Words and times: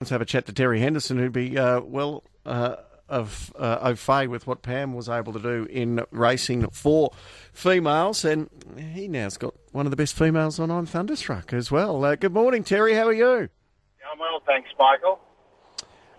Let's 0.00 0.10
have 0.10 0.20
a 0.20 0.26
chat 0.26 0.44
to 0.44 0.52
Terry 0.52 0.80
Henderson, 0.80 1.16
who'd 1.16 1.32
be 1.32 1.56
uh, 1.56 1.80
well 1.80 2.22
uh, 2.44 2.76
of 3.08 3.50
uh, 3.58 3.78
au 3.80 3.94
fait 3.94 4.28
with 4.28 4.46
what 4.46 4.60
Pam 4.60 4.92
was 4.92 5.08
able 5.08 5.32
to 5.32 5.38
do 5.38 5.66
in 5.70 6.04
racing 6.10 6.68
for 6.68 7.12
females, 7.54 8.22
and 8.22 8.50
he 8.76 9.08
now's 9.08 9.38
got 9.38 9.54
one 9.72 9.86
of 9.86 9.90
the 9.90 9.96
best 9.96 10.14
females 10.14 10.60
on 10.60 10.70
I'm 10.70 10.84
Thunderstruck 10.84 11.54
as 11.54 11.70
well. 11.70 12.04
Uh, 12.04 12.14
good 12.14 12.34
morning, 12.34 12.62
Terry. 12.62 12.92
How 12.92 13.06
are 13.06 13.12
you? 13.14 13.24
Yeah, 13.24 14.06
I'm 14.12 14.18
well, 14.18 14.42
thanks, 14.44 14.68
Michael. 14.78 15.18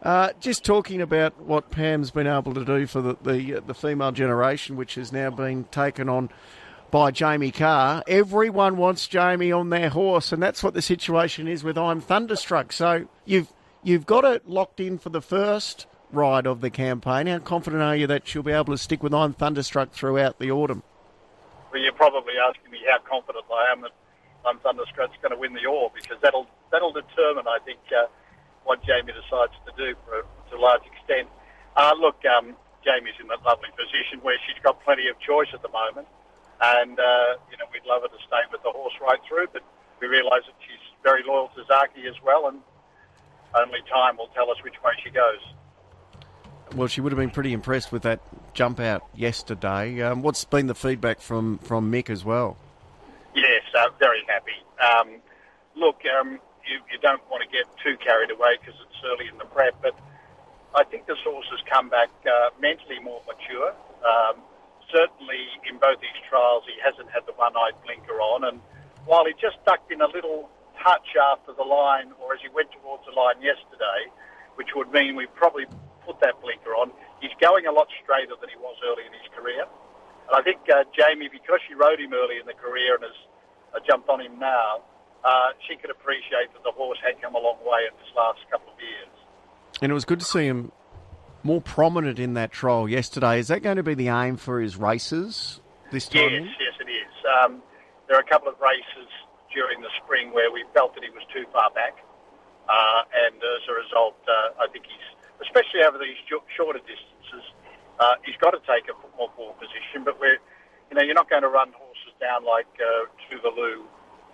Uh, 0.02 0.32
just 0.40 0.66
talking 0.66 1.00
about 1.00 1.40
what 1.40 1.70
Pam's 1.70 2.10
been 2.10 2.26
able 2.26 2.56
to 2.56 2.66
do 2.66 2.88
for 2.88 3.02
the, 3.02 3.16
the 3.22 3.62
the 3.64 3.76
female 3.76 4.12
generation, 4.12 4.76
which 4.76 4.96
has 4.96 5.12
now 5.12 5.30
been 5.30 5.66
taken 5.66 6.10
on 6.10 6.32
by 6.90 7.12
Jamie 7.12 7.52
Kah. 7.52 8.02
Everyone 8.08 8.76
wants 8.78 9.08
Jamie 9.08 9.52
on 9.52 9.70
their 9.70 9.90
horse, 9.90 10.32
and 10.32 10.42
that's 10.42 10.64
what 10.64 10.74
the 10.74 10.82
situation 10.82 11.48
is 11.48 11.64
with 11.64 11.78
I'm 11.78 12.02
Thunderstruck. 12.02 12.74
So 12.74 13.08
you've 13.24 13.54
You've 13.88 14.06
got 14.06 14.26
it 14.26 14.50
locked 14.50 14.82
in 14.82 14.98
for 14.98 15.08
the 15.08 15.22
first 15.22 15.88
ride 16.12 16.46
of 16.46 16.60
the 16.60 16.70
campaign. 16.70 17.26
How 17.28 17.40
confident 17.40 17.82
are 17.82 17.96
you 17.96 18.06
that 18.08 18.28
she'll 18.28 18.44
be 18.44 18.52
able 18.52 18.76
to 18.76 18.78
stick 18.78 19.02
with 19.02 19.14
I'm 19.14 19.32
Thunderstruck 19.32 19.96
throughout 19.96 20.40
the 20.40 20.52
autumn? 20.52 20.84
Well, 21.72 21.80
you're 21.80 21.96
probably 21.96 22.34
asking 22.36 22.70
me 22.70 22.84
how 22.84 23.00
confident 23.08 23.46
I 23.48 23.72
am 23.72 23.88
that 23.88 23.96
I'm 24.44 24.60
Thunderstruck's 24.60 25.16
going 25.24 25.32
to 25.32 25.40
win 25.40 25.54
the 25.54 25.64
Orr 25.72 25.90
because 25.96 26.20
that'll 26.20 26.48
that'll 26.70 26.92
determine, 26.92 27.48
I 27.48 27.60
think, 27.64 27.80
uh, 27.96 28.12
what 28.66 28.84
Jamie 28.84 29.16
decides 29.16 29.56
to 29.64 29.72
do 29.80 29.96
for, 30.04 30.28
to 30.52 30.58
a 30.58 30.60
large 30.60 30.84
extent. 30.84 31.30
Uh, 31.78 31.96
look, 31.96 32.20
um, 32.28 32.60
Jamie's 32.84 33.16
in 33.24 33.32
that 33.32 33.40
lovely 33.48 33.72
position 33.72 34.20
where 34.20 34.36
she's 34.44 34.62
got 34.68 34.84
plenty 34.84 35.08
of 35.08 35.18
choice 35.24 35.48
at 35.54 35.62
the 35.62 35.72
moment, 35.72 36.12
and 36.60 37.00
uh, 37.00 37.40
you 37.48 37.56
know 37.56 37.72
we'd 37.72 37.88
love 37.88 38.02
her 38.04 38.12
to 38.12 38.22
stay 38.28 38.44
with 38.52 38.60
the 38.68 38.72
horse 38.76 39.00
right 39.00 39.24
through, 39.24 39.48
but 39.54 39.64
we 40.02 40.12
realise 40.12 40.44
that 40.44 40.60
she's 40.60 40.84
very 41.08 41.24
loyal 41.24 41.48
to 41.56 41.64
Zaaki 41.72 42.04
as 42.04 42.20
well, 42.22 42.52
and 42.52 42.60
only 43.56 43.80
time 43.92 44.18
will 44.18 44.30
tell 44.36 44.50
us 44.52 44.58
which 44.64 44.76
way 44.84 44.92
she 45.04 45.10
goes. 45.10 45.40
Well, 46.76 46.88
she 46.88 47.02
would 47.02 47.12
have 47.12 47.20
been 47.20 47.30
pretty 47.30 47.54
impressed 47.54 47.92
with 47.92 48.04
that 48.04 48.20
jump 48.54 48.80
out 48.80 49.04
yesterday. 49.16 50.02
Um, 50.02 50.22
what's 50.22 50.44
been 50.44 50.68
the 50.68 50.76
feedback 50.76 51.22
from, 51.22 51.60
from 51.60 51.92
Mick 51.92 52.10
as 52.10 52.26
well? 52.26 52.58
Yes, 53.34 53.64
uh, 53.78 53.90
very 54.00 54.24
happy. 54.28 54.58
Um, 54.82 55.22
look, 55.76 56.02
um, 56.20 56.40
you, 56.68 56.80
you, 56.92 57.00
don't 57.00 57.22
want 57.30 57.44
to 57.44 57.50
get 57.50 57.66
too 57.84 57.96
carried 58.04 58.32
away 58.32 58.58
because 58.60 58.76
it's 58.82 59.00
early 59.06 59.28
in 59.32 59.38
the 59.38 59.46
prep, 59.46 59.80
but 59.82 59.98
I 60.76 60.84
think 60.84 61.08
this 61.08 61.18
horse 61.24 61.46
has 61.52 61.62
come 61.72 61.90
back 61.90 62.10
uh, 62.26 62.50
mentally 62.60 63.00
more 63.00 63.22
mature. 63.26 63.72
Um, 64.04 64.42
certainly, 64.92 65.48
in 65.70 65.78
both 65.78 66.02
these 66.02 66.20
trials, 66.30 66.64
he 66.66 66.76
hasn't 66.84 67.10
had 67.12 67.26
the 67.26 67.34
one-eyed 67.34 67.80
blinker 67.86 68.20
on, 68.20 68.44
and 68.44 68.60
while 69.06 69.26
he 69.26 69.34
just 69.40 69.64
ducked 69.66 69.92
in 69.92 70.02
a 70.02 70.08
little 70.08 70.50
touch 70.84 71.16
after 71.16 71.54
the 71.54 71.64
line 71.64 72.12
or 72.22 72.34
as 72.34 72.42
he 72.42 72.50
went 72.50 72.72
towards 72.72 73.04
the 73.06 73.16
line 73.16 73.42
yesterday, 73.42 74.10
which 74.56 74.74
would 74.76 74.92
mean 74.92 75.16
we 75.16 75.28
probably 75.36 75.66
put 76.06 76.20
that 76.22 76.40
blinker 76.42 76.74
on. 76.74 76.92
He's 77.22 77.34
going 77.42 77.68
a 77.68 77.72
lot 77.72 77.88
straighter 78.04 78.34
than 78.40 78.50
he 78.50 78.58
was 78.58 78.78
early 78.86 79.06
in 79.06 79.14
his 79.14 79.28
career. 79.36 79.66
And 80.28 80.34
I 80.36 80.42
think 80.42 80.60
uh, 80.70 80.84
Jamie, 80.96 81.30
because 81.32 81.60
she 81.68 81.74
rode 81.74 82.00
him 82.00 82.14
early 82.14 82.38
in 82.40 82.46
the 82.46 82.58
career 82.58 82.96
and 82.96 83.04
has 83.04 83.20
uh, 83.76 83.80
jumped 83.86 84.10
on 84.10 84.22
him 84.22 84.40
now, 84.40 84.84
uh, 85.24 85.52
she 85.68 85.76
could 85.76 85.90
appreciate 85.90 86.54
that 86.54 86.64
the 86.64 86.72
horse 86.72 87.00
had 87.04 87.22
come 87.22 87.36
a 87.36 87.40
long 87.40 87.58
way 87.64 87.88
in 87.90 87.94
this 87.98 88.12
last 88.16 88.40
couple 88.52 88.72
of 88.72 88.80
years. 88.80 89.14
And 89.82 89.92
it 89.92 89.96
was 89.96 90.06
good 90.06 90.20
to 90.20 90.26
see 90.26 90.46
him 90.46 90.72
more 91.44 91.62
prominent 91.62 92.20
in 92.20 92.34
that 92.34 92.52
trial 92.52 92.90
yesterday. 92.90 93.40
Is 93.40 93.48
that 93.48 93.62
going 93.62 93.78
to 93.78 93.84
be 93.84 93.94
the 93.94 94.10
aim 94.10 94.38
for 94.38 94.60
his 94.60 94.76
races 94.76 95.62
this 95.92 96.08
time? 96.08 96.32
Yes, 96.32 96.56
yes, 96.60 96.76
it 96.80 96.90
is. 96.92 97.14
Um, 97.44 97.62
there 98.08 98.18
are 98.18 98.22
a 98.22 98.30
couple 98.30 98.48
of 98.48 98.56
races 98.60 99.10
during 99.54 99.82
the 99.82 99.92
spring 100.04 100.34
where 100.34 100.52
we 100.52 100.64
felt 100.74 100.94
that 100.96 101.04
he 101.04 101.12
was 101.12 101.24
too 101.34 101.46
far 101.52 101.72
back. 101.72 101.98
Uh, 102.68 103.02
and 103.28 103.40
as 103.40 103.64
a 103.68 103.76
result, 103.76 104.20
uh, 104.28 104.64
I 104.64 104.68
think 104.72 104.86
he's, 104.86 105.08
especially 105.42 105.88
over 105.88 105.98
these 105.98 106.20
shorter 106.28 106.84
distances, 106.84 107.46
uh, 108.00 108.20
he's 108.28 108.36
got 108.38 108.52
to 108.52 108.62
take 108.68 108.92
a 108.92 108.96
more 109.16 109.32
forward 109.36 109.56
position. 109.58 110.04
But 110.04 110.20
we're, 110.20 110.40
you 110.92 110.96
know, 111.00 111.04
you're 111.04 111.18
not 111.18 111.30
going 111.30 111.48
to 111.48 111.52
run 111.52 111.72
horses 111.72 112.14
down 112.20 112.44
like 112.44 112.68
uh, 112.78 113.08
Tuvalu 113.26 113.88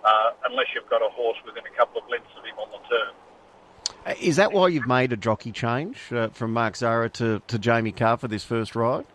uh, 0.04 0.30
unless 0.50 0.66
you've 0.74 0.90
got 0.90 1.02
a 1.02 1.10
horse 1.10 1.38
within 1.46 1.64
a 1.64 1.76
couple 1.76 2.02
of 2.02 2.08
lengths 2.10 2.34
of 2.36 2.44
him 2.44 2.58
on 2.58 2.68
the 2.70 2.82
turn. 2.88 3.14
Uh, 4.06 4.14
is 4.20 4.36
that 4.36 4.52
why 4.52 4.68
you've 4.68 4.86
made 4.86 5.12
a 5.12 5.16
jockey 5.16 5.52
change 5.52 6.12
uh, 6.12 6.28
from 6.28 6.52
Mark 6.52 6.76
Zahra 6.76 7.08
to, 7.10 7.40
to 7.46 7.58
Jamie 7.58 7.92
Kah 7.92 8.16
for 8.16 8.28
this 8.28 8.44
first 8.44 8.76
ride? 8.76 9.06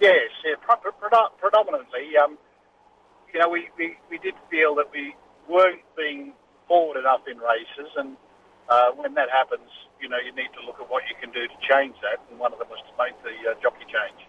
Yes, 0.00 0.30
yeah, 0.44 0.54
predominantly. 1.40 2.16
Um, 2.22 2.38
you 3.32 3.40
know, 3.40 3.48
we, 3.48 3.68
we, 3.76 3.96
we 4.10 4.18
did 4.18 4.34
feel 4.50 4.74
that 4.76 4.90
we 4.92 5.14
weren't 5.48 5.82
being 5.96 6.32
forward 6.66 6.98
enough 6.98 7.22
in 7.30 7.38
races, 7.38 7.90
and 7.96 8.16
uh, 8.68 8.90
when 8.92 9.14
that 9.14 9.30
happens, 9.30 9.68
you 10.00 10.08
know, 10.08 10.18
you 10.18 10.32
need 10.34 10.50
to 10.58 10.66
look 10.66 10.80
at 10.80 10.88
what 10.90 11.02
you 11.08 11.16
can 11.20 11.32
do 11.32 11.46
to 11.46 11.54
change 11.68 11.94
that, 12.02 12.20
and 12.30 12.38
one 12.38 12.52
of 12.52 12.58
them 12.58 12.68
was 12.68 12.80
to 12.86 12.94
make 13.02 13.16
the 13.22 13.50
uh, 13.50 13.54
jockey 13.62 13.84
change. 13.84 14.28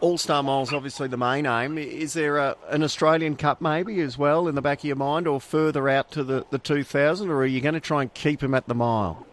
All 0.00 0.16
Star 0.16 0.44
Miles, 0.44 0.72
obviously 0.72 1.08
the 1.08 1.16
main 1.16 1.44
aim. 1.44 1.76
Is 1.76 2.12
there 2.12 2.38
a, 2.38 2.56
an 2.68 2.84
Australian 2.84 3.34
Cup 3.34 3.60
maybe 3.60 4.00
as 4.00 4.16
well 4.16 4.46
in 4.46 4.54
the 4.54 4.62
back 4.62 4.78
of 4.78 4.84
your 4.84 4.96
mind, 4.96 5.26
or 5.26 5.40
further 5.40 5.88
out 5.88 6.12
to 6.12 6.22
the, 6.22 6.46
the 6.50 6.58
2000, 6.58 7.28
or 7.28 7.38
are 7.38 7.46
you 7.46 7.60
going 7.60 7.74
to 7.74 7.80
try 7.80 8.02
and 8.02 8.14
keep 8.14 8.42
him 8.42 8.54
at 8.54 8.68
the 8.68 8.74
mile? 8.74 9.26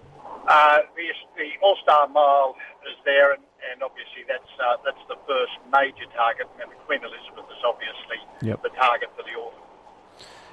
Uh, 0.47 0.79
the, 0.95 1.07
the 1.37 1.49
All 1.61 1.77
Star 1.83 2.07
Mile 2.07 2.55
is 2.89 2.97
there, 3.05 3.33
and 3.33 3.43
and 3.71 3.83
obviously 3.83 4.23
that's 4.27 4.51
uh, 4.61 4.77
that's 4.85 5.01
the 5.09 5.17
first 5.25 5.55
major 5.73 6.07
target. 6.13 6.47
And 6.61 6.69
the 6.71 6.79
Queen 6.85 7.01
Elizabeth 7.01 7.49
is 7.49 7.61
obviously 7.65 8.21
yep. 8.41 8.61
the 8.63 8.69
target 8.69 9.09
for 9.15 9.23
the 9.23 9.37
autumn. 9.39 9.59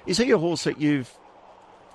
Is 0.07 0.19
he 0.19 0.31
a 0.31 0.39
horse 0.39 0.65
that 0.65 0.81
you've 0.81 1.15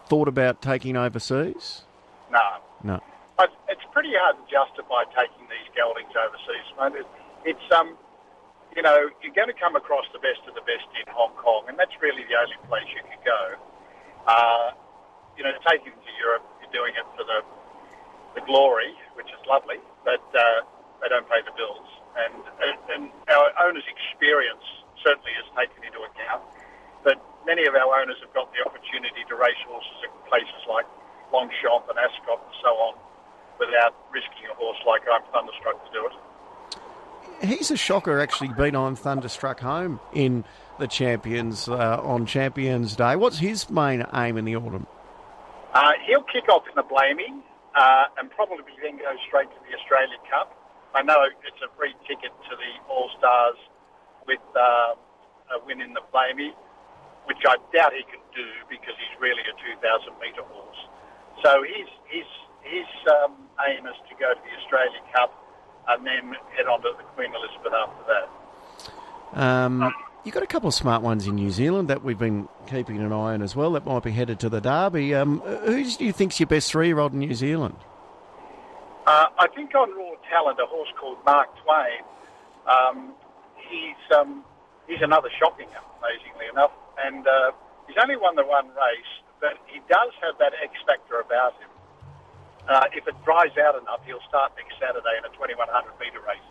thought 0.08 0.28
about 0.28 0.62
taking 0.62 0.96
overseas? 0.96 1.84
No. 2.32 2.40
No. 2.84 3.00
But 3.38 3.52
it's 3.70 3.84
pretty 3.92 4.12
hard 4.16 4.38
to 4.38 4.46
justify 4.50 5.04
taking 5.12 5.46
these 5.52 5.68
geldings 5.76 6.14
overseas, 6.16 6.68
mate. 6.80 7.06
It's 7.46 7.68
um, 7.76 7.98
you 8.76 8.82
know, 8.82 9.10
you're 9.22 9.34
going 9.34 9.50
to 9.50 9.58
come 9.58 9.76
across 9.76 10.06
the 10.14 10.20
best 10.20 10.42
of 10.48 10.54
the 10.54 10.62
best 10.62 10.86
in 10.98 11.06
Hong 11.14 11.34
Kong, 11.38 11.66
and 11.68 11.78
that's 11.78 11.94
really 12.02 12.24
the 12.30 12.38
only 12.38 12.58
place 12.70 12.86
you 12.94 13.02
can 13.02 13.20
go. 13.26 13.42
Uh, 14.28 14.72
you 15.38 15.44
know, 15.44 15.54
taking 15.70 15.94
them 15.94 16.02
to 16.02 16.14
Europe, 16.22 16.46
you're 16.62 16.74
doing 16.74 16.94
it 16.94 17.06
for 17.18 17.24
the 17.24 17.42
the 18.38 18.46
glory, 18.46 18.94
which 19.18 19.26
is 19.34 19.42
lovely, 19.50 19.82
but 20.06 20.22
uh, 20.38 20.62
they 21.02 21.10
don't 21.10 21.26
pay 21.26 21.42
the 21.42 21.56
bills. 21.58 21.90
And, 22.18 22.34
and 22.94 23.04
our 23.30 23.50
owners' 23.66 23.86
experience 23.90 24.66
certainly 25.08 25.32
is 25.40 25.48
taken 25.56 25.80
into 25.88 26.04
account. 26.04 26.44
But 27.08 27.16
many 27.48 27.64
of 27.64 27.76
our 27.80 28.04
owners 28.04 28.20
have 28.20 28.34
got 28.36 28.52
the 28.52 28.60
opportunity 28.68 29.24
to 29.32 29.36
race 29.40 29.62
horses 29.64 30.04
at 30.04 30.12
places 30.28 30.62
like 30.68 30.84
Longchamp 31.32 31.88
and 31.88 31.96
Ascot 31.96 32.44
and 32.44 32.56
so 32.60 32.72
on 32.92 32.94
without 33.56 33.96
risking 34.12 34.52
a 34.52 34.56
horse 34.56 34.78
like 34.84 35.08
I'm 35.08 35.24
Thunderstruck 35.32 35.80
to 35.88 35.92
do 35.96 36.04
it. 36.12 36.16
He's 37.40 37.72
a 37.72 37.78
shocker, 37.78 38.20
actually, 38.20 38.50
been 38.50 38.76
on 38.76 38.96
Thunderstruck 38.96 39.60
home 39.60 40.00
in 40.14 40.44
the 40.80 40.88
Champions 40.88 41.70
uh, 41.70 42.02
on 42.02 42.26
Champions 42.26 42.96
Day. 42.96 43.16
What's 43.16 43.40
his 43.40 43.70
main 43.70 44.06
aim 44.14 44.38
in 44.38 44.46
the 44.46 44.56
autumn? 44.56 44.88
Uh, 45.74 45.94
he'll 46.06 46.24
kick 46.24 46.50
off 46.50 46.64
in 46.68 46.74
the 46.76 46.84
Blamey 46.84 47.30
uh, 47.76 48.06
and 48.18 48.30
probably 48.32 48.74
then 48.82 48.98
go 48.98 49.14
straight 49.28 49.50
to 49.50 49.60
the 49.70 49.78
Australian 49.78 50.20
Cup. 50.30 50.54
I 50.96 51.04
know 51.04 51.18
it's 51.46 51.62
a 51.62 51.70
free 51.78 51.94
ticket 52.08 52.32
to 52.50 52.56
the 52.56 52.90
All 52.90 53.10
Stars 53.18 53.58
with 54.28 54.44
uh, 54.56 54.94
a 55.56 55.58
win 55.66 55.82
in 55.82 55.94
the 55.94 56.04
Blamey, 56.14 56.52
which 57.26 57.42
I 57.48 57.56
doubt 57.74 57.94
he 57.94 58.04
can 58.04 58.22
do 58.36 58.48
because 58.70 58.94
he's 59.00 59.16
really 59.20 59.42
a 59.48 59.56
2,000 59.56 60.14
metre 60.20 60.44
horse. 60.44 60.82
So 61.44 61.64
his 61.64 61.88
his 62.12 62.28
his 62.62 62.90
um, 63.24 63.48
aim 63.68 63.86
is 63.88 63.96
to 64.10 64.16
go 64.20 64.34
to 64.34 64.40
the 64.44 64.54
Australian 64.62 65.04
Cup 65.14 65.32
and 65.88 66.06
then 66.06 66.36
head 66.56 66.68
on 66.68 66.82
to 66.82 66.92
the 66.98 67.04
Queen 67.16 67.32
Elizabeth 67.34 67.74
after 67.74 68.04
that. 68.12 68.28
Um, 69.34 69.94
you've 70.24 70.34
got 70.34 70.44
a 70.44 70.48
couple 70.48 70.68
of 70.68 70.74
smart 70.74 71.02
ones 71.02 71.28
in 71.28 71.36
New 71.36 71.52
Zealand 71.52 71.90
that 71.90 72.04
we've 72.04 72.18
been 72.18 72.50
keeping 72.68 73.00
an 73.00 73.12
eye 73.14 73.34
on 73.34 73.42
as 73.42 73.56
well 73.56 73.72
that 73.74 73.86
might 73.86 74.04
be 74.04 74.12
headed 74.12 74.40
to 74.42 74.50
the 74.50 74.60
Derby. 74.60 75.16
Um, 75.16 75.40
who 75.40 75.84
do 75.84 76.06
you 76.06 76.12
think's 76.12 76.40
your 76.40 76.48
best 76.48 76.72
three-year-old 76.72 77.14
in 77.14 77.20
New 77.20 77.34
Zealand? 77.34 77.76
Uh, 79.06 79.28
I 79.40 79.48
think 79.56 79.74
on 79.74 79.90
raw 79.96 80.12
talent, 80.30 80.60
a 80.60 80.66
horse 80.66 80.90
called 81.00 81.18
Mark 81.26 81.48
Twain. 81.64 82.04
Um, 82.68 83.14
he's 83.70 84.02
um, 84.16 84.44
he's 84.88 85.02
another 85.02 85.30
shocking, 85.40 85.70
amazingly 86.00 86.48
enough, 86.52 86.72
and 87.00 87.28
uh, 87.28 87.52
he's 87.88 87.98
only 88.02 88.18
won 88.18 88.36
the 88.36 88.46
one 88.46 88.68
race, 88.74 89.12
but 89.40 89.60
he 89.68 89.80
does 89.88 90.12
have 90.24 90.40
that 90.40 90.54
X 90.64 90.74
factor 90.88 91.20
about 91.20 91.54
him. 91.60 91.72
Uh, 92.68 92.88
if 92.92 93.08
it 93.08 93.16
dries 93.24 93.56
out 93.60 93.80
enough, 93.80 94.04
he'll 94.04 94.24
start 94.28 94.52
next 94.60 94.76
Saturday 94.76 95.16
in 95.16 95.24
a 95.24 95.32
2100 95.36 95.56
metre 96.04 96.20
race, 96.24 96.44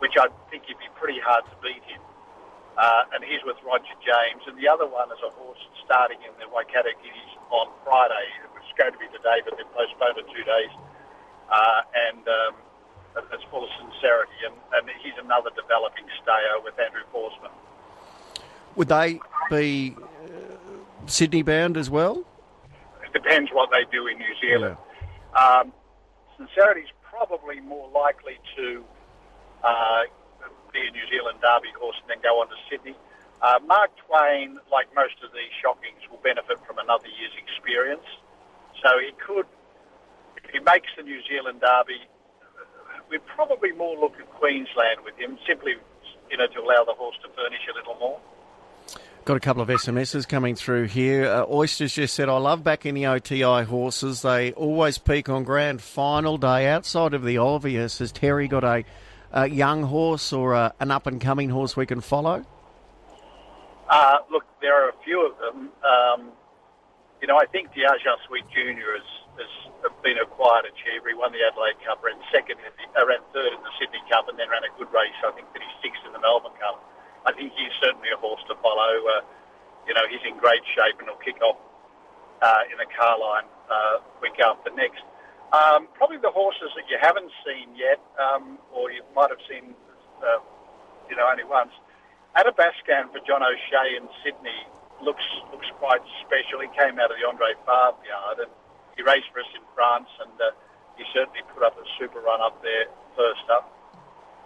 which 0.00 0.12
I 0.20 0.28
think 0.52 0.68
he'd 0.68 0.76
be 0.76 0.92
pretty 1.00 1.20
hard 1.20 1.48
to 1.48 1.56
beat 1.64 1.80
him. 1.88 2.02
Uh, 2.76 3.10
and 3.16 3.24
he's 3.24 3.42
with 3.42 3.58
Roger 3.64 3.96
James, 4.04 4.44
and 4.46 4.54
the 4.54 4.68
other 4.68 4.86
one 4.86 5.10
is 5.10 5.18
a 5.24 5.32
horse 5.34 5.58
starting 5.82 6.20
in 6.22 6.30
the 6.38 6.46
Waikato 6.52 6.92
Guineas 7.00 7.32
on 7.50 7.66
Friday. 7.82 8.28
It 8.44 8.52
was 8.54 8.62
going 8.78 8.92
to 8.94 9.00
be 9.00 9.08
today, 9.10 9.42
but 9.42 9.56
they 9.56 9.66
postponed 9.74 10.20
it 10.20 10.28
two 10.30 10.44
days 10.46 10.70
uh, 11.48 11.80
and 12.12 12.22
um, 12.28 12.54
it's 13.32 13.44
full 13.50 13.64
of 13.64 13.70
sincerity. 13.78 14.32
And, 14.46 14.54
and 14.74 14.88
he's 15.02 15.14
another 15.22 15.50
developing 15.54 16.04
stayer 16.22 16.60
with 16.62 16.78
Andrew 16.78 17.02
Forsman. 17.12 17.50
Would 18.76 18.88
they 18.88 19.20
be 19.50 19.96
uh, 19.98 21.06
Sydney 21.06 21.42
bound 21.42 21.76
as 21.76 21.90
well? 21.90 22.24
It 23.02 23.12
depends 23.12 23.50
what 23.52 23.70
they 23.70 23.84
do 23.90 24.06
in 24.06 24.18
New 24.18 24.34
Zealand. 24.40 24.76
Yeah. 25.34 25.60
Um, 25.60 25.72
Sincerity's 26.36 26.92
probably 27.02 27.60
more 27.60 27.88
likely 27.90 28.38
to 28.56 28.84
uh, 29.64 30.02
be 30.72 30.80
a 30.86 30.90
New 30.92 31.06
Zealand 31.10 31.38
Derby 31.42 31.72
horse 31.78 31.96
and 32.00 32.10
then 32.10 32.22
go 32.22 32.40
on 32.40 32.48
to 32.48 32.54
Sydney. 32.70 32.94
Uh, 33.42 33.58
Mark 33.66 33.90
Twain, 34.06 34.58
like 34.70 34.86
most 34.94 35.14
of 35.24 35.32
these 35.32 35.50
shockings, 35.62 36.02
will 36.10 36.22
benefit 36.22 36.58
from 36.66 36.78
another 36.78 37.06
year's 37.06 37.34
experience. 37.38 38.06
So 38.82 38.98
he 38.98 39.10
could, 39.18 39.46
if 40.36 40.50
he 40.50 40.60
makes 40.60 40.90
the 40.96 41.02
New 41.02 41.20
Zealand 41.26 41.60
Derby, 41.60 42.02
we'd 43.10 43.24
probably 43.26 43.72
more 43.72 43.98
look 43.98 44.14
at 44.18 44.28
Queensland 44.34 45.00
with 45.04 45.16
him, 45.18 45.38
simply 45.46 45.74
you 46.30 46.36
know 46.36 46.46
to 46.46 46.60
allow 46.60 46.84
the 46.84 46.94
horse 46.94 47.16
to 47.22 47.28
furnish 47.28 47.60
a 47.72 47.76
little 47.76 47.96
more. 47.98 48.20
Got 49.24 49.36
a 49.36 49.40
couple 49.40 49.62
of 49.62 49.68
SMSs 49.68 50.26
coming 50.26 50.54
through 50.54 50.84
here. 50.84 51.26
Uh, 51.26 51.44
Oysters 51.50 51.92
just 51.92 52.14
said, 52.14 52.30
I 52.30 52.38
love 52.38 52.64
backing 52.64 52.94
the 52.94 53.08
OTI 53.08 53.64
horses. 53.64 54.22
They 54.22 54.52
always 54.52 54.96
peak 54.96 55.28
on 55.28 55.44
grand 55.44 55.82
final 55.82 56.38
day. 56.38 56.66
Outside 56.66 57.12
of 57.12 57.22
the 57.22 57.36
obvious, 57.36 57.98
has 57.98 58.10
Terry 58.10 58.48
got 58.48 58.64
a, 58.64 58.84
a 59.32 59.46
young 59.46 59.82
horse 59.82 60.32
or 60.32 60.54
a, 60.54 60.72
an 60.80 60.90
up 60.90 61.06
and 61.06 61.20
coming 61.20 61.50
horse 61.50 61.76
we 61.76 61.84
can 61.84 62.00
follow? 62.00 62.42
Uh, 63.90 64.16
look, 64.30 64.44
there 64.62 64.82
are 64.82 64.88
a 64.88 64.94
few 65.04 65.26
of 65.26 65.36
them. 65.38 65.68
Um, 65.84 66.32
you 67.20 67.28
know, 67.28 67.36
I 67.36 67.44
think 67.46 67.68
Diageo 67.72 68.16
Sweet 68.26 68.44
Junior 68.54 68.96
has, 68.96 69.02
has 69.38 69.92
been 70.02 70.18
a 70.18 70.26
quiet 70.26 70.66
achiever. 70.66 71.08
He 71.08 71.16
won 71.16 71.32
the 71.32 71.42
Adelaide 71.46 71.78
Cup, 71.82 72.02
ran 72.02 72.18
second, 72.30 72.58
in 72.62 72.72
the, 72.74 72.86
uh, 72.98 73.06
ran 73.06 73.22
third 73.32 73.54
in 73.54 73.62
the 73.62 73.72
Sydney 73.78 74.02
Cup, 74.10 74.28
and 74.28 74.38
then 74.38 74.50
ran 74.50 74.62
a 74.66 74.72
good 74.78 74.90
race. 74.90 75.14
I 75.22 75.32
think 75.32 75.46
that 75.54 75.62
he's 75.62 75.76
sixth 75.82 76.02
in 76.06 76.12
the 76.12 76.22
Melbourne 76.22 76.56
Cup. 76.58 76.82
I 77.26 77.32
think 77.32 77.52
he's 77.54 77.72
certainly 77.82 78.10
a 78.10 78.18
horse 78.18 78.42
to 78.50 78.54
follow. 78.60 78.92
Uh, 79.06 79.22
you 79.88 79.94
know, 79.94 80.04
he's 80.10 80.22
in 80.28 80.36
great 80.36 80.62
shape 80.76 81.00
and 81.00 81.08
he'll 81.08 81.24
kick 81.24 81.40
off 81.40 81.56
uh, 82.42 82.62
in 82.70 82.76
the 82.76 82.86
Carline 82.92 83.48
uh, 83.72 84.04
week 84.20 84.38
after 84.38 84.70
next. 84.76 85.02
Um, 85.52 85.88
probably 85.96 86.20
the 86.20 86.30
horses 86.30 86.68
that 86.76 86.84
you 86.92 87.00
haven't 87.00 87.32
seen 87.40 87.72
yet, 87.72 87.96
um, 88.20 88.60
or 88.68 88.92
you 88.92 89.00
might 89.16 89.32
have 89.32 89.40
seen, 89.48 89.72
uh, 90.20 90.44
you 91.08 91.16
know, 91.16 91.24
only 91.24 91.44
once. 91.48 91.72
Athabascan 92.36 93.08
for 93.10 93.20
John 93.24 93.40
O'Shea 93.40 93.96
in 93.96 94.06
Sydney 94.20 94.68
looks 95.00 95.24
looks 95.50 95.66
quite 95.80 96.04
special. 96.26 96.60
He 96.60 96.68
came 96.76 97.00
out 97.00 97.10
of 97.10 97.16
the 97.16 97.26
Andre 97.26 97.56
Fabre 97.64 97.96
yard 98.04 98.38
and 98.44 98.52
he 98.98 99.06
raced 99.06 99.30
for 99.30 99.38
us 99.38 99.50
in 99.54 99.62
France, 99.78 100.10
and 100.18 100.34
uh, 100.42 100.50
he 100.98 101.06
certainly 101.14 101.46
put 101.54 101.62
up 101.62 101.78
a 101.78 101.86
super 102.02 102.18
run 102.18 102.42
up 102.42 102.58
there 102.66 102.90
first 103.14 103.46
up. 103.46 103.70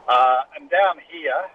Uh, 0.07 0.45
and 0.61 0.69
down 0.69 1.01
here, 1.09 1.49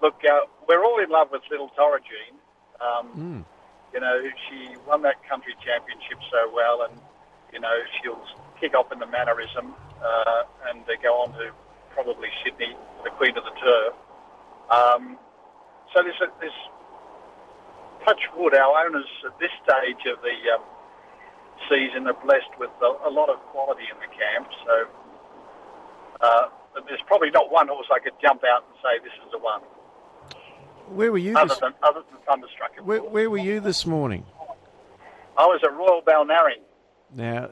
look, 0.00 0.22
uh, 0.22 0.46
we're 0.70 0.86
all 0.86 1.02
in 1.02 1.10
love 1.10 1.34
with 1.34 1.42
Little 1.50 1.74
Toragine. 1.74 2.38
Um, 2.78 3.06
mm. 3.10 3.44
You 3.92 4.00
know, 4.00 4.22
she 4.46 4.78
won 4.86 5.02
that 5.02 5.18
country 5.28 5.58
championship 5.66 6.22
so 6.30 6.46
well, 6.54 6.86
and 6.86 6.94
you 7.52 7.58
know 7.58 7.74
she'll 8.00 8.22
kick 8.62 8.74
off 8.74 8.92
in 8.92 9.02
the 9.02 9.10
mannerism 9.10 9.74
uh, 10.02 10.42
and 10.70 10.82
they 10.86 10.96
go 11.02 11.22
on 11.22 11.32
to 11.34 11.50
probably 11.94 12.28
Sydney, 12.44 12.74
the 13.04 13.10
Queen 13.10 13.36
of 13.36 13.44
the 13.44 13.54
Turf. 13.58 13.94
Um, 14.70 15.18
so 15.92 16.02
there's, 16.02 16.20
a, 16.22 16.28
there's 16.40 16.60
touch 18.04 18.20
wood. 18.36 18.54
Our 18.54 18.86
owners 18.86 19.06
at 19.26 19.38
this 19.38 19.50
stage 19.62 20.02
of 20.10 20.22
the 20.22 20.36
um, 20.54 20.62
season 21.68 22.06
are 22.06 22.18
blessed 22.24 22.52
with 22.58 22.70
a, 22.82 23.08
a, 23.08 23.10
lot 23.10 23.28
of 23.28 23.38
quality 23.50 23.84
in 23.90 23.98
the 24.00 24.10
camp. 24.14 24.48
So 24.64 24.74
uh, 26.20 26.48
there's 26.86 27.02
probably 27.06 27.30
not 27.30 27.50
one 27.50 27.68
horse 27.68 27.86
I 27.92 27.98
could 27.98 28.14
jump 28.20 28.42
out 28.44 28.64
and 28.68 28.76
say 28.82 29.02
this 29.02 29.12
is 29.24 29.30
the 29.32 29.38
one. 29.38 29.60
Where 30.88 31.12
were 31.12 31.18
you? 31.18 31.36
Other 31.36 31.48
this... 31.48 31.58
than 31.58 31.74
other 31.82 32.02
than 32.10 32.20
Thunderstruck. 32.26 32.72
Where, 32.84 33.02
where 33.02 33.30
were 33.30 33.38
you 33.38 33.60
this 33.60 33.86
morning? 33.86 34.24
I 35.36 35.46
was 35.46 35.60
at 35.64 35.72
Royal 35.72 36.02
Balnarring. 36.02 36.62
Now 37.14 37.48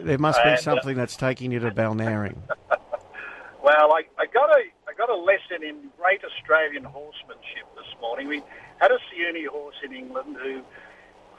there 0.00 0.18
must 0.18 0.38
be 0.42 0.50
and, 0.50 0.58
uh, 0.58 0.62
something 0.62 0.96
uh, 0.96 1.00
that's 1.00 1.16
taking 1.16 1.52
you 1.52 1.58
to 1.60 1.70
Balnarring. 1.70 2.36
well, 3.62 3.92
I, 3.92 4.02
I 4.18 4.26
got 4.32 4.50
a 4.50 4.62
I 4.88 4.92
got 4.96 5.10
a 5.10 5.16
lesson 5.16 5.62
in 5.62 5.90
great 5.98 6.20
Australian 6.24 6.84
horsemanship 6.84 7.66
this 7.76 8.00
morning. 8.00 8.28
We 8.28 8.42
had 8.80 8.90
a 8.90 8.98
Siuni 9.10 9.46
horse 9.46 9.76
in 9.84 9.92
England 9.92 10.36
who, 10.42 10.62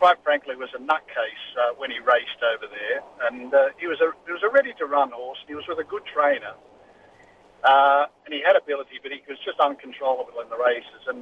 quite 0.02 0.18
frankly, 0.26 0.58
was 0.58 0.74
a 0.74 0.82
nutcase 0.82 1.46
uh, 1.62 1.78
when 1.78 1.94
he 1.94 2.02
raced 2.02 2.42
over 2.42 2.66
there, 2.66 3.06
and 3.30 3.54
uh, 3.54 3.70
he 3.78 3.86
was 3.86 4.02
a 4.02 4.10
he 4.26 4.34
was 4.34 4.42
a 4.42 4.50
ready 4.50 4.74
to 4.82 4.90
run 4.90 5.14
horse. 5.14 5.38
And 5.46 5.50
he 5.54 5.54
was 5.54 5.70
with 5.70 5.78
a 5.78 5.86
good 5.86 6.02
trainer, 6.10 6.58
uh, 7.62 8.10
and 8.26 8.34
he 8.34 8.42
had 8.42 8.58
ability, 8.58 8.98
but 8.98 9.14
he 9.14 9.22
was 9.30 9.38
just 9.46 9.62
uncontrollable 9.62 10.42
in 10.42 10.50
the 10.50 10.58
races. 10.58 11.06
And 11.06 11.22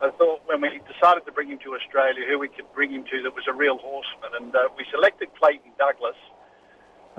I 0.00 0.08
thought 0.16 0.40
when 0.48 0.64
we 0.64 0.80
decided 0.88 1.28
to 1.28 1.32
bring 1.36 1.52
him 1.52 1.60
to 1.68 1.76
Australia, 1.76 2.24
who 2.24 2.40
we 2.40 2.48
could 2.48 2.64
bring 2.72 2.88
him 2.88 3.04
to 3.04 3.20
that 3.20 3.36
was 3.36 3.44
a 3.52 3.52
real 3.52 3.76
horseman, 3.76 4.32
and 4.32 4.48
uh, 4.56 4.72
we 4.80 4.88
selected 4.88 5.28
Clayton 5.36 5.76
Douglas. 5.76 6.16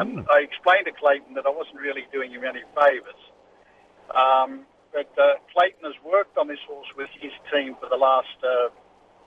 And 0.01 0.25
mm. 0.25 0.33
I 0.33 0.41
explained 0.41 0.89
to 0.89 0.97
Clayton 0.97 1.37
that 1.37 1.45
I 1.45 1.53
wasn't 1.53 1.77
really 1.77 2.09
doing 2.09 2.33
him 2.33 2.41
any 2.41 2.65
favours. 2.73 3.21
Um, 4.17 4.65
but 4.89 5.13
uh, 5.13 5.37
Clayton 5.53 5.85
has 5.85 5.97
worked 6.01 6.41
on 6.41 6.49
this 6.49 6.61
horse 6.65 6.89
with 6.97 7.13
his 7.21 7.33
team 7.53 7.77
for 7.77 7.85
the 7.85 8.01
last, 8.01 8.37
uh, 8.41 8.73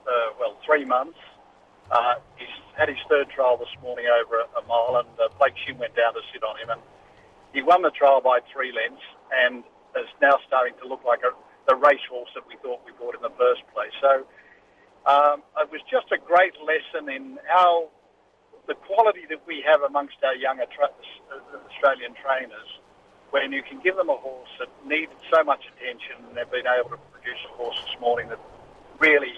uh, 0.03 0.35
well, 0.35 0.59
three 0.67 0.83
months. 0.83 1.15
Uh, 1.91 2.15
he's 2.39 2.47
had 2.77 2.87
his 2.87 2.97
third 3.09 3.29
trial 3.29 3.57
this 3.57 3.71
morning 3.83 4.07
over 4.07 4.39
a, 4.39 4.63
mile, 4.67 5.03
and 5.03 5.09
uh, 5.19 5.27
Blake 5.37 5.53
Shinn 5.67 5.77
went 5.77 5.95
down 5.95 6.13
to 6.13 6.21
sit 6.31 6.41
on 6.43 6.55
him, 6.57 6.71
and 6.71 6.81
he 7.53 7.61
won 7.61 7.81
the 7.81 7.91
trial 7.91 8.21
by 8.21 8.39
three 8.51 8.71
lengths, 8.71 9.03
and 9.31 9.63
is 9.99 10.07
now 10.21 10.39
starting 10.47 10.73
to 10.79 10.87
look 10.87 11.03
like 11.03 11.19
a, 11.27 11.35
the 11.67 11.75
racehorse 11.75 12.31
that 12.35 12.47
we 12.47 12.55
thought 12.63 12.79
we 12.87 12.95
bought 12.95 13.15
in 13.15 13.21
the 13.21 13.35
first 13.35 13.59
place. 13.75 13.91
So 13.99 14.23
um, 15.03 15.43
it 15.59 15.67
was 15.67 15.81
just 15.91 16.07
a 16.15 16.17
great 16.17 16.55
lesson 16.63 17.11
in 17.11 17.37
how 17.47 17.89
the 18.67 18.75
quality 18.87 19.27
that 19.29 19.41
we 19.47 19.63
have 19.67 19.81
amongst 19.81 20.15
our 20.23 20.35
young 20.35 20.63
tra- 20.71 20.95
Australian 21.67 22.13
trainers 22.23 22.69
when 23.31 23.51
you 23.51 23.63
can 23.63 23.79
give 23.81 23.95
them 23.95 24.09
a 24.09 24.15
horse 24.15 24.51
that 24.59 24.69
needed 24.85 25.15
so 25.31 25.43
much 25.43 25.63
attention 25.75 26.19
and 26.27 26.35
they've 26.35 26.51
been 26.51 26.67
able 26.67 26.91
to 26.91 27.01
produce 27.11 27.39
a 27.47 27.53
horse 27.55 27.75
this 27.87 27.99
morning 27.99 28.27
that 28.27 28.39
really, 28.99 29.33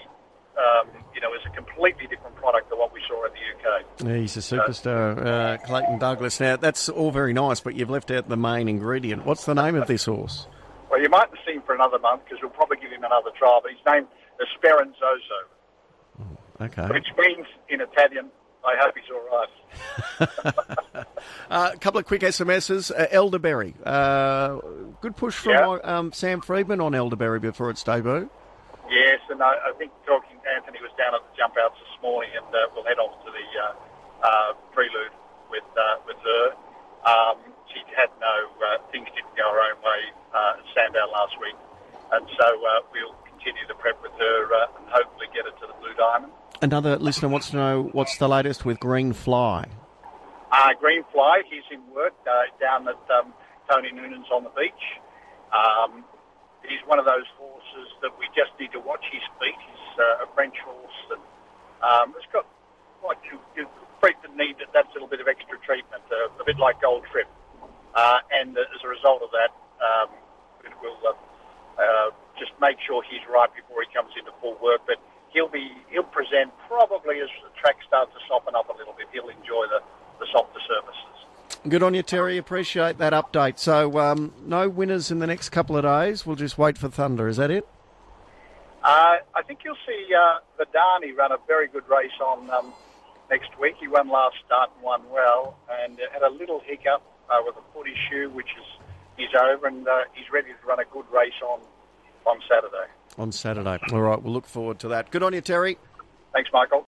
um, 0.58 0.90
you 1.14 1.20
know, 1.22 1.32
is 1.32 1.42
a 1.46 1.52
completely 1.54 2.06
different 2.06 2.34
product 2.36 2.68
than 2.68 2.78
what 2.78 2.92
we 2.92 3.00
saw 3.08 3.24
in 3.24 3.32
the 3.32 3.44
UK. 3.54 3.66
Yeah, 3.82 3.93
he's 4.06 4.36
a 4.36 4.40
superstar, 4.40 5.24
uh, 5.24 5.56
Clayton 5.58 5.98
Douglas. 5.98 6.40
Now, 6.40 6.56
that's 6.56 6.88
all 6.88 7.10
very 7.10 7.32
nice, 7.32 7.60
but 7.60 7.74
you've 7.74 7.90
left 7.90 8.10
out 8.10 8.28
the 8.28 8.36
main 8.36 8.68
ingredient. 8.68 9.24
What's 9.24 9.44
the 9.44 9.54
name 9.54 9.74
of 9.74 9.86
this 9.86 10.04
horse? 10.06 10.46
Well, 10.90 11.00
you 11.00 11.08
mightn't 11.08 11.38
see 11.46 11.54
him 11.54 11.62
for 11.62 11.74
another 11.74 11.98
month 11.98 12.22
because 12.24 12.38
we'll 12.42 12.50
probably 12.50 12.76
give 12.76 12.90
him 12.90 13.04
another 13.04 13.30
trial, 13.36 13.60
but 13.62 13.72
his 13.72 13.80
name 13.86 14.06
is 14.40 14.48
Speranzoso. 14.58 15.48
Okay. 16.60 16.86
Which 16.86 17.08
means 17.18 17.46
in 17.68 17.80
Italian, 17.80 18.30
I 18.64 18.76
hope 18.78 18.94
he's 18.96 19.10
all 19.10 19.26
right. 20.20 21.06
uh, 21.50 21.70
a 21.74 21.76
couple 21.78 21.98
of 21.98 22.06
quick 22.06 22.22
SMSs. 22.22 22.90
Uh, 22.90 23.06
Elderberry. 23.10 23.74
Uh, 23.84 24.60
good 25.00 25.16
push 25.16 25.34
from 25.34 25.52
yeah. 25.52 25.78
um, 25.82 26.12
Sam 26.12 26.40
Freedman 26.40 26.80
on 26.80 26.94
Elderberry 26.94 27.40
before 27.40 27.70
its 27.70 27.82
debut. 27.82 28.30
Yes, 28.88 29.20
and 29.30 29.42
I, 29.42 29.54
I, 29.66 29.72
think 29.78 29.92
talking 30.06 30.36
Anthony 30.56 30.78
was 30.80 30.92
down 30.96 31.14
at 31.14 31.20
the 31.20 31.36
jump 31.36 31.54
outs 31.58 31.76
this 31.80 32.02
morning, 32.02 32.30
and 32.36 32.46
uh, 32.54 32.68
we'll 32.74 32.84
head 32.84 32.98
off 32.98 33.16
to 33.24 33.30
the 33.32 33.44
uh, 34.22 34.26
uh, 34.26 34.52
prelude 34.72 35.14
with 35.50 35.66
with 36.06 36.20
her. 36.22 36.44
Um, 37.04 37.38
she 37.72 37.80
had 37.96 38.10
no 38.20 38.34
things 38.92 39.08
didn't 39.14 39.34
go 39.36 39.50
her 39.50 39.60
own 39.60 39.78
way 39.82 40.00
at 40.34 40.62
Sandown 40.74 41.10
last 41.12 41.34
week, 41.40 41.56
and 42.12 42.26
so 42.38 42.46
we'll 42.92 43.16
continue 43.26 43.66
the 43.68 43.74
prep 43.74 44.00
with 44.02 44.12
her 44.18 44.44
and 44.78 44.88
hopefully 44.88 45.26
get 45.34 45.44
her 45.44 45.52
to 45.60 45.66
the 45.66 45.76
Blue 45.80 45.94
Diamond. 45.94 46.32
Another 46.62 46.96
listener 46.96 47.28
wants 47.28 47.50
to 47.50 47.56
know 47.56 47.90
what's 47.92 48.16
the 48.16 48.28
latest 48.28 48.64
with 48.64 48.80
Green 48.80 49.12
Fly. 49.12 49.66
Uh, 50.50 50.70
Green 50.78 51.04
Fly, 51.12 51.42
he's 51.50 51.66
in 51.70 51.82
work 51.92 52.14
uh, 52.30 52.46
down 52.60 52.86
at 52.88 52.94
um, 53.10 53.34
Tony 53.68 53.90
Noonan's 53.90 54.30
on 54.32 54.44
the 54.44 54.54
beach. 54.54 54.84
Um, 55.52 56.04
he's 56.62 56.80
one 56.86 56.98
of 56.98 57.04
those 57.04 57.26
horses 57.36 57.88
that 58.02 58.14
we 58.18 58.26
just 58.38 58.54
need 58.58 58.72
to 58.72 58.80
watch 58.80 59.04
his 59.10 59.22
feet. 59.42 59.58
He's 59.58 59.98
uh, 59.98 60.24
a 60.24 60.34
French 60.34 60.54
horse 60.64 60.98
that 61.10 61.20
um, 61.84 62.14
has 62.14 62.24
got 62.32 62.46
quite 63.02 63.18
feet 64.06 64.16
that 64.22 64.36
need 64.36 64.56
that 64.60 64.86
little 64.92 65.08
bit 65.08 65.20
of 65.20 65.28
extra 65.28 65.58
treatment, 65.64 66.02
uh, 66.12 66.40
a 66.40 66.44
bit 66.44 66.58
like 66.58 66.80
Gold 66.80 67.04
Trip. 67.10 67.28
Uh, 67.94 68.18
and 68.32 68.56
as 68.58 68.80
a 68.84 68.88
result 68.88 69.22
of 69.22 69.30
that, 69.30 69.50
um, 69.80 70.08
we'll 70.82 70.98
uh, 71.06 72.10
just 72.38 72.52
make 72.60 72.76
sure 72.86 73.02
he's 73.08 73.22
right 73.30 73.50
before 73.54 73.82
he 73.82 73.88
comes 73.94 74.12
into 74.18 74.32
full 74.40 74.58
work. 74.62 74.82
But 74.86 74.98
he'll 75.32 75.48
be 75.48 75.70
he'll 75.90 76.02
present 76.02 76.52
probably 76.66 77.20
as 77.20 77.28
the 77.42 77.50
track 77.60 77.76
starts 77.86 78.12
to 78.12 78.20
soften 78.28 78.54
up 78.54 78.68
a 78.68 78.76
little 78.76 78.94
bit. 78.96 79.06
He'll 79.12 79.28
enjoy 79.28 79.66
the, 79.70 79.80
the 80.18 80.26
softer 80.32 80.60
surfaces. 80.66 81.14
Good 81.68 81.82
on 81.82 81.94
you, 81.94 82.02
Terry. 82.02 82.36
Appreciate 82.36 82.98
that 82.98 83.12
update. 83.12 83.58
So, 83.58 83.98
um, 83.98 84.34
no 84.44 84.68
winners 84.68 85.10
in 85.10 85.18
the 85.18 85.26
next 85.26 85.48
couple 85.48 85.76
of 85.76 85.84
days. 85.84 86.26
We'll 86.26 86.36
just 86.36 86.58
wait 86.58 86.76
for 86.76 86.88
Thunder. 86.88 87.28
Is 87.28 87.36
that 87.38 87.50
it? 87.50 87.66
Uh, 88.82 89.16
I 89.34 89.42
think 89.46 89.60
you'll 89.64 89.76
see 89.86 90.06
uh, 90.14 90.40
Vidani 90.58 91.16
run 91.16 91.32
a 91.32 91.38
very 91.46 91.68
good 91.68 91.88
race 91.88 92.12
on 92.20 92.50
um, 92.50 92.74
next 93.30 93.58
week. 93.60 93.74
He 93.80 93.88
won 93.88 94.08
last 94.08 94.36
start 94.44 94.70
and 94.74 94.82
won 94.82 95.02
well, 95.10 95.56
and 95.70 95.98
had 96.12 96.22
a 96.22 96.30
little 96.30 96.60
hiccup 96.64 97.02
uh, 97.30 97.40
with 97.44 97.56
a 97.56 97.72
foot 97.72 97.86
issue, 97.88 98.30
which 98.30 98.48
is 98.58 98.66
he's 99.16 99.34
over, 99.34 99.66
and 99.66 99.86
uh, 99.86 100.04
he's 100.14 100.30
ready 100.32 100.48
to 100.48 100.66
run 100.66 100.80
a 100.80 100.84
good 100.92 101.06
race 101.12 101.40
on 101.42 101.60
on 102.26 102.40
Saturday 102.48 102.90
on 103.18 103.32
Saturday. 103.32 103.78
All 103.92 104.00
right, 104.00 104.20
we'll 104.20 104.32
look 104.32 104.46
forward 104.46 104.78
to 104.80 104.88
that. 104.88 105.10
Good 105.10 105.22
on 105.22 105.32
you, 105.32 105.40
Terry. 105.40 105.78
Thanks, 106.32 106.50
Michael. 106.52 106.82